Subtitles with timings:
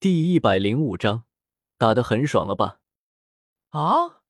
[0.00, 1.24] 第一百零五章，
[1.76, 2.78] 打得很爽了吧？
[3.70, 4.22] 啊！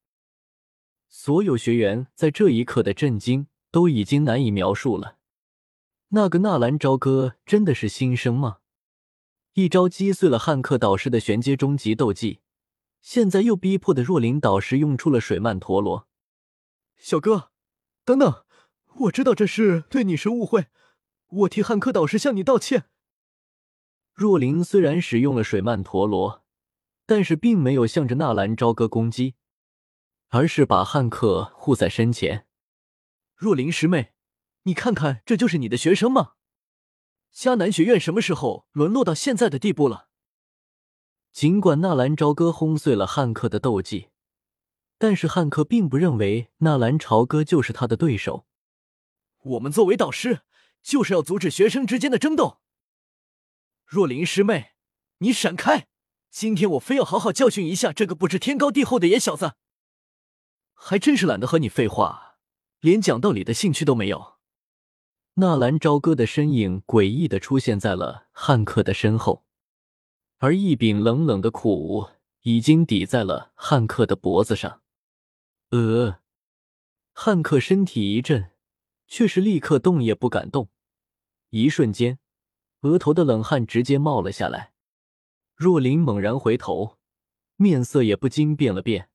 [1.11, 5.19] 所有学员在这一刻的震惊都已经难以描述了。
[6.09, 8.61] 那个纳兰朝歌真的是新生吗？
[9.53, 12.41] 一招击碎了汉克导师的玄阶终极斗技，
[13.03, 16.09] 现在又逼迫的若琳导师用出了水曼陀罗。
[16.97, 17.51] 小哥，
[18.07, 18.47] 等等，
[19.01, 20.69] 我知道这是对你是误会，
[21.27, 22.89] 我替汉克导师向你道歉。
[24.19, 26.45] 若琳虽然使用了水曼陀罗，
[27.07, 29.37] 但是并没有向着纳兰朝歌攻击，
[30.31, 32.45] 而是把汉克护在身前。
[33.37, 34.15] 若琳师妹，
[34.65, 36.33] 你看看，这就是你的学生吗？
[37.33, 40.09] 迦南学院什么时候沦落到现在的地步了？
[41.31, 44.09] 尽管纳兰朝歌轰碎了汉克的斗技，
[44.99, 48.49] 但是汉克并不认为纳兰朝歌就是他的对手。
[49.45, 50.41] 我们作为导师，
[50.83, 52.59] 就是要阻止学生之间的争斗。
[53.89, 54.73] 若琳师妹，
[55.21, 55.87] 你闪开！
[56.29, 59.55] 今天我非要好好教训一下这个不知天高地厚的野小子。
[60.75, 62.37] 还真是懒得和你废话，
[62.81, 64.37] 连讲道理的兴趣都没有。
[65.37, 69.47] 纳兰朝歌的身影诡异的出现在了汉克的身后，
[70.37, 72.11] 而一柄冷冷的苦无
[72.43, 74.83] 已经抵在了汉克的脖子上。
[75.71, 76.21] 呃，
[77.15, 78.51] 汉克身体一震，
[79.07, 80.69] 却是立刻动也不敢动，
[81.49, 82.19] 一瞬间。
[82.83, 84.73] 额头的冷汗直接冒了下来，
[85.57, 86.97] 若琳猛然回头，
[87.57, 89.11] 面色也不禁变了变。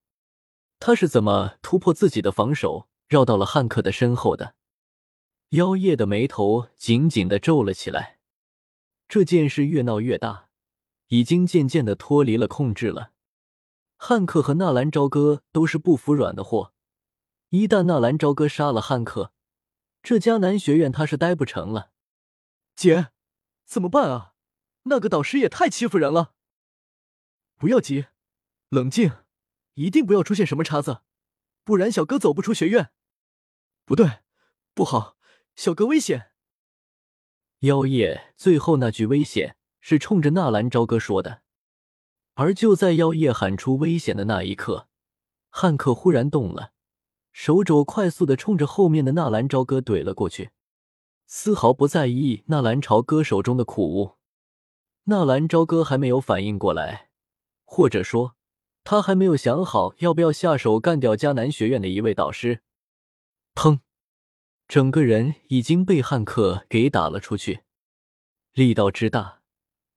[0.79, 4.55] 他是怎么突破自己的防守，绕到了汉克的身后的？
[5.51, 8.19] 妖夜的眉头紧紧的皱了起来。
[9.07, 10.49] 这件事越闹越大，
[11.07, 13.11] 已经渐渐的脱离了控制了。
[13.95, 16.73] 汉克和纳兰朝歌都是不服软的货，
[17.49, 19.31] 一旦纳兰朝歌杀了汉克，
[20.01, 21.91] 这迦南学院他是待不成了。
[22.75, 23.12] 姐。
[23.73, 24.35] 怎么办啊？
[24.83, 26.35] 那个导师也太欺负人了！
[27.57, 28.05] 不要急，
[28.69, 29.11] 冷静，
[29.73, 31.01] 一定不要出现什么岔子，
[31.63, 32.91] 不然小哥走不出学院。
[33.83, 34.19] 不对，
[34.75, 35.17] 不好，
[35.55, 36.33] 小哥危险！
[37.61, 41.41] 妖夜最后那句危险是冲着纳兰朝歌说的，
[42.35, 44.87] 而就在妖夜喊出危险的那一刻，
[45.49, 46.73] 汉克忽然动了，
[47.31, 50.51] 手肘快速的冲着后面的纳兰朝歌怼了过去。
[51.25, 54.17] 丝毫不在意纳兰朝歌手中的苦物，
[55.05, 57.09] 纳兰朝歌还没有反应过来，
[57.65, 58.35] 或者说
[58.83, 62.61] 他还没有想好要不要下手干掉迦南学院的一位导师。
[63.55, 63.79] 砰！
[64.67, 67.63] 整个人已经被汉克给打了出去，
[68.53, 69.41] 力道之大，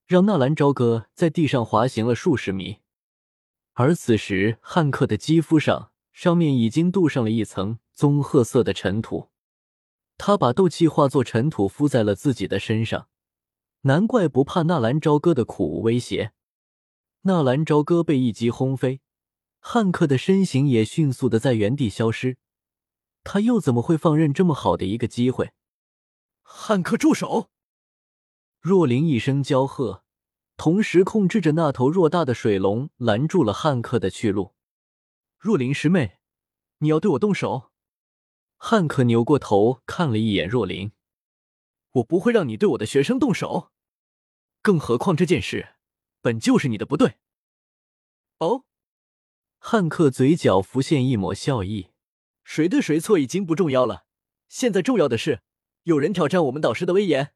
[0.06, 2.78] 让纳兰朝歌在地上滑行了数十米。
[3.74, 9.28] 而此时，汉克的肌肤上上面已经镀上了一层棕褐色的尘土。
[10.18, 13.08] 他把斗气化作尘土敷在了自己的身上，
[13.82, 16.32] 难怪不怕纳兰朝歌的苦无威胁。
[17.22, 19.00] 纳兰朝歌被一击轰飞，
[19.60, 22.38] 汉克的身形也迅速的在原地消失。
[23.24, 25.52] 他又怎么会放任这么好的一个机会？
[26.42, 27.50] 汉克住手！
[28.60, 30.04] 若琳一声娇喝，
[30.56, 34.54] 同时控制着那头偌大的水龙，拦住了汉克的去路。
[35.38, 36.18] 若琳师妹，
[36.78, 37.70] 你要对我动手？
[38.68, 40.90] 汉克扭过头看了一眼若琳，
[41.92, 43.70] 我不会让你对我的学生动手，
[44.60, 45.76] 更何况这件事
[46.20, 47.18] 本就是你的不对。
[48.38, 48.64] 哦，
[49.60, 51.92] 汉克嘴角浮现一抹笑意，
[52.42, 54.04] 谁对谁错已经不重要了，
[54.48, 55.42] 现在重要的是
[55.84, 57.34] 有人挑战我们导师的威严。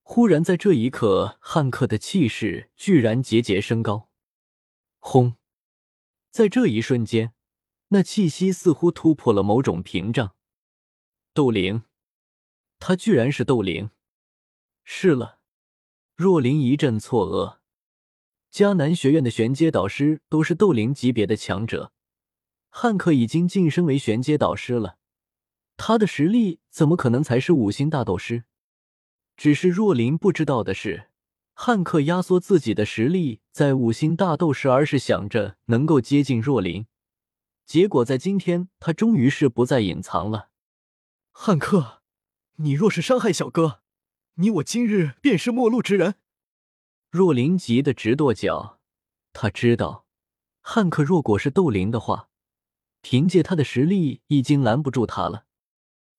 [0.00, 4.08] 忽然，在这一刻，汉克的气势居然节节升高。
[4.98, 5.36] 轰！
[6.30, 7.34] 在这一瞬间。
[7.88, 10.34] 那气息似乎突破了某种屏障，
[11.32, 11.84] 斗灵，
[12.80, 13.90] 他居然是斗灵！
[14.82, 15.38] 是了，
[16.16, 17.58] 若琳一阵错愕。
[18.52, 21.92] 迦南学院的玄阶导师都是斗灵级别的强者，
[22.70, 24.98] 汉克已经晋升为玄阶导师了，
[25.76, 28.44] 他的实力怎么可能才是五星大斗师？
[29.36, 31.10] 只是若琳不知道的是，
[31.52, 36.86] 汉克压缩自己的实力在五星大斗师，而是想着能够接近若琳。
[37.66, 40.50] 结果在今天，他终于是不再隐藏了。
[41.32, 42.00] 汉克，
[42.58, 43.82] 你若是伤害小哥，
[44.34, 46.14] 你我今日便是陌路之人。
[47.10, 48.78] 若琳急得直跺脚，
[49.32, 50.06] 他知道，
[50.60, 52.28] 汉克若果是斗灵的话，
[53.00, 55.46] 凭借他的实力已经拦不住他了。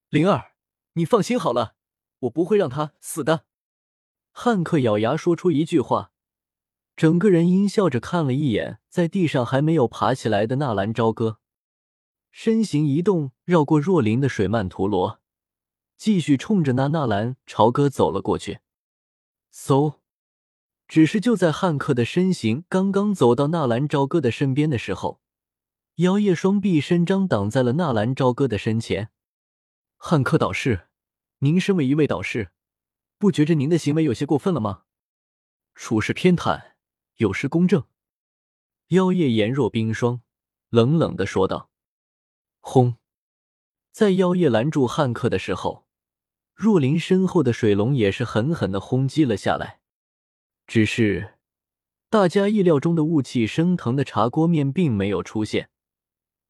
[0.09, 0.51] 灵儿，
[0.93, 1.75] 你放心好了，
[2.19, 3.45] 我不会让他死的。
[4.33, 6.11] 汉克咬牙说出一句话。
[6.97, 11.37] 整个人阴笑着看了一眼在地上还没有爬起来的纳兰朝歌，
[12.31, 15.21] 身形一动，绕过若琳的水曼陀罗，
[15.95, 18.61] 继续冲着那纳兰朝歌走了过去。
[19.53, 19.97] 嗖，
[20.87, 25.21] 只是就在汉克的身形刚刚走到纳兰朝歌的身边的时候，
[25.97, 29.11] 妖夜双臂伸张挡在了纳兰朝歌的身前。
[29.97, 30.87] 汉克导师，
[31.39, 32.49] 您身为一位导师，
[33.19, 34.85] 不觉着您的行为有些过分了吗？
[35.75, 36.71] 处事偏袒，
[37.17, 37.83] 有失公正。
[38.87, 40.21] 妖夜颜若冰霜，
[40.69, 41.69] 冷冷的说道
[42.59, 42.95] ：“轰！”
[43.91, 45.85] 在妖夜拦住汉克的时候，
[46.53, 49.81] 若琳身后的水龙也是狠狠的轰击了下来。
[50.65, 51.35] 只是，
[52.09, 55.69] 大家意料中的雾气升腾的茶锅面并没有出现，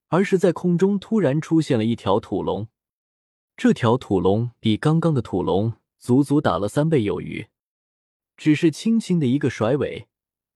[0.07, 2.67] 而是在空中突然出现了一条土龙。
[3.55, 7.47] 这条土龙比刚刚的土龙足足打了三倍有余，
[8.35, 10.07] 只是轻轻的一个甩尾，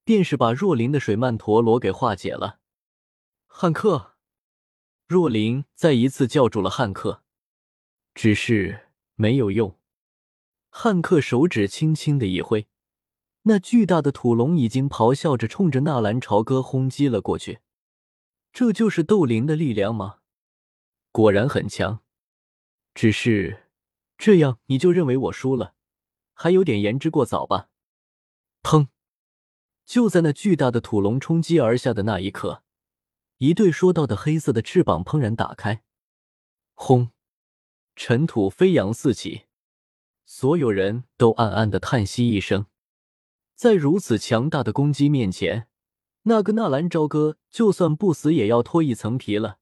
[0.03, 2.59] 便是把若琳的水曼陀罗给化解了。
[3.47, 4.15] 汉克，
[5.07, 7.23] 若琳再一次叫住了汉克，
[8.13, 9.77] 只是没有用。
[10.69, 12.67] 汉克手指轻轻的一挥。
[13.43, 17.59] 那巨大的土龙已经咆哮着冲着纳兰朝歌轰击了过去，
[18.53, 20.19] 这就是斗灵的力量吗？
[21.11, 22.01] 果然很强。
[22.93, 23.63] 只是
[24.17, 25.73] 这样你就认为我输了，
[26.33, 27.69] 还有点言之过早吧？
[28.61, 28.87] 砰！
[29.85, 32.63] 就在那巨大的土龙冲击而下的那一刻，
[33.37, 35.83] 一对说道的黑色的翅膀砰然打开，
[36.73, 37.11] 轰！
[37.95, 39.43] 尘土飞扬四起，
[40.25, 42.67] 所有人都暗暗的叹息一声。
[43.53, 45.67] 在如此强大的攻击面前，
[46.23, 49.59] 那个纳兰朝歌就算不死也要脱一层皮了。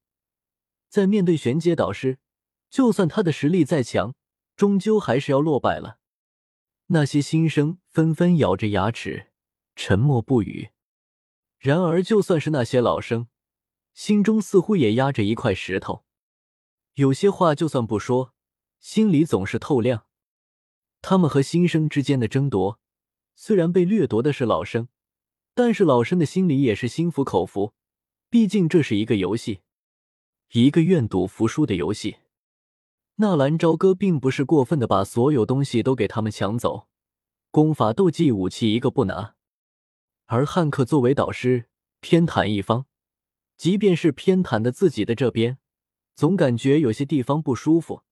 [0.88, 2.18] 在面对玄阶导师，
[2.70, 4.14] 就算他的实力再强，
[4.56, 5.98] 终究还是要落败了。
[6.86, 9.29] 那些新生纷纷咬着牙齿，
[9.74, 10.70] 沉默不语。
[11.58, 13.28] 然而，就算是那些老生，
[13.92, 16.04] 心中似乎也压着一块石头。
[16.94, 18.34] 有些话就算不说，
[18.78, 20.06] 心里总是透亮。
[21.02, 22.78] 他们和新生之间的争夺。
[23.34, 24.88] 虽然被掠夺的是老生，
[25.54, 27.72] 但是老生的心里也是心服口服。
[28.28, 29.60] 毕竟这是一个游戏，
[30.52, 32.18] 一个愿赌服输的游戏。
[33.16, 36.86] 纳兰朝歌并不是过分的把所有东西都给他们抢走，
[37.50, 39.36] 功法、斗技、武器一个不拿。
[40.32, 41.68] 而汉克作为导师，
[41.98, 42.86] 偏袒一方，
[43.56, 45.58] 即便是偏袒的自己的这边，
[46.14, 48.04] 总感觉有些地方不舒服。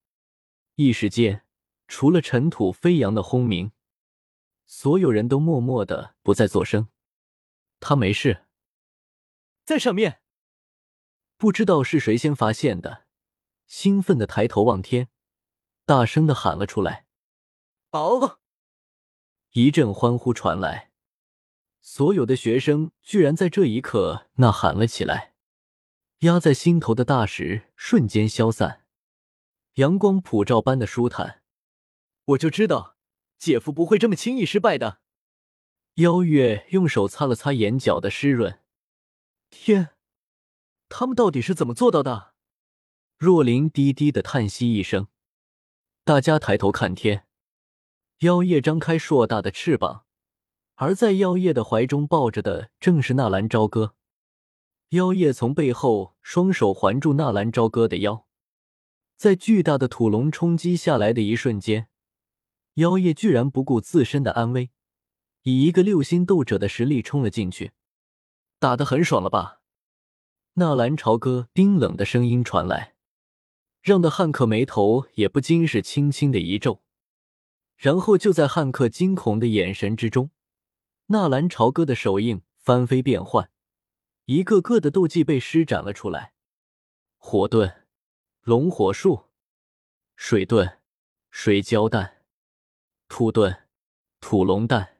[0.75, 1.45] 一时间，
[1.87, 3.71] 除了尘土飞扬的轰鸣。
[4.67, 6.89] 所有人都默默的不再作声。
[7.79, 8.47] 他没事，
[9.65, 10.21] 在上面。
[11.37, 13.07] 不知道是谁先发现的，
[13.69, 15.09] 兴奋的抬头望天，
[15.85, 17.07] 大声的喊了出来
[17.93, 18.41] ：“哦！”
[19.55, 20.88] 一阵欢呼传来，
[21.81, 25.35] 所有的学生居然在这一刻呐喊了起来。
[26.21, 28.85] 压在心头的大石瞬间消散，
[29.75, 31.43] 阳光普照般的舒坦。
[32.25, 32.97] 我就知道。
[33.39, 34.99] 姐夫不会这么轻易失败的。
[35.95, 38.61] 妖月用手擦了擦眼角的湿润。
[39.49, 39.91] 天，
[40.89, 42.35] 他们到底是怎么做到的？
[43.17, 45.07] 若琳低低的叹息一声。
[46.03, 47.29] 大家抬头看天，
[48.19, 50.05] 妖夜张开硕大的翅膀，
[50.81, 53.97] 而在妖夜的怀中抱着的正是纳兰朝歌。
[54.91, 58.27] 妖夜从背后双手环住纳兰朝歌的腰，
[59.17, 61.89] 在巨大的土龙冲击下来的一瞬间。
[62.75, 64.71] 妖夜居然不顾自身的安危，
[65.43, 67.73] 以一个六星斗者的实力冲了进去，
[68.61, 69.61] 打得很爽了吧？
[70.55, 72.95] 纳兰朝歌冰冷的声音传来，
[73.83, 76.85] 让的汉克眉头也不禁是轻轻的一皱。
[77.77, 80.31] 然后就在汉克惊恐的眼神之中，
[81.11, 83.49] 纳兰朝歌的手印翻飞变幻，
[84.27, 86.35] 一个个的斗技被施展了出来：
[87.17, 87.85] 火遁、
[88.43, 89.25] 龙火术、
[90.17, 90.81] 水遁、
[91.31, 92.25] 水蛟弹。
[93.09, 93.63] 土遁，
[94.21, 94.98] 土龙蛋。